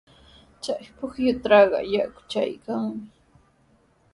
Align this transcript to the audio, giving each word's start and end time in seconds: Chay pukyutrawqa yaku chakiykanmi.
Chay 0.63 0.83
pukyutrawqa 0.97 1.79
yaku 1.93 2.19
chakiykanmi. 2.31 3.03